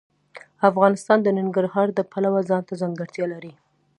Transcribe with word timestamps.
افغانستان 0.69 1.17
د 1.23 1.27
ننګرهار 1.37 1.87
د 1.93 1.99
پلوه 2.11 2.41
ځانته 2.49 2.73
ځانګړتیا 2.81 3.25
لري. 3.33 3.53